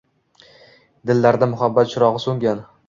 Dillarda 1.11 1.51
muhabbat 1.53 1.95
chirogʻi 1.95 2.25
soʻngan. 2.29 2.69